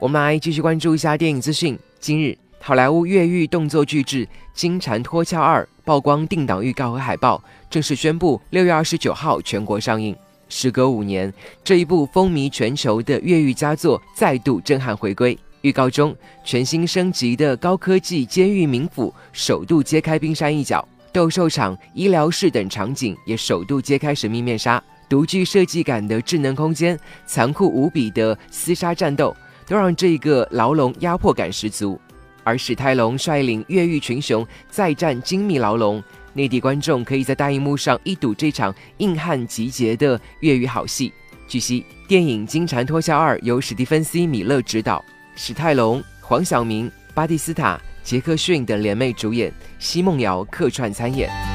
[0.00, 1.76] 我们来继续关注一下电影资讯。
[1.98, 4.24] 今日，好莱坞越狱动作巨制
[4.54, 10.14] 《金蝉脱壳二》曝光定档预告和海报，正式宣布六月二十九号全国上映。
[10.48, 11.32] 时隔五年，
[11.64, 15.36] 这一部风靡全球的越狱佳作再度震撼回归。
[15.62, 24.80] 预告中，全新升级的高科技监狱冥府首度揭开冰山一角，斗兽场、医疗室等场景也首度揭开神秘面纱。
[25.08, 26.96] 独具设计感的智能空间，
[27.26, 29.36] 残酷无比的厮杀战斗。
[29.68, 32.00] 都让这一个牢笼压迫感十足，
[32.42, 41.12] 而史泰龙率领越狱群雄再战精密牢笼，内地观众可以在大荧幕上一睹这场硬汉集结的越狱好戏。
[41.46, 45.04] 据悉，电影《金蝉脱壳二》由史蒂芬 ·C· 米勒执导，
[45.34, 51.47] 史泰龙、黄晓明、巴蒂斯塔、杰克逊等联袂主演，奚梦瑶客串参演。